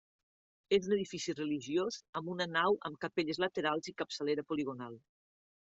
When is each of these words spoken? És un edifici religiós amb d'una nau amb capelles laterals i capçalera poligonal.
És 0.77 0.87
un 0.89 0.95
edifici 0.97 1.35
religiós 1.39 1.99
amb 2.21 2.31
d'una 2.31 2.49
nau 2.55 2.79
amb 2.89 2.99
capelles 3.05 3.43
laterals 3.47 3.93
i 3.93 3.97
capçalera 4.03 4.49
poligonal. 4.51 4.99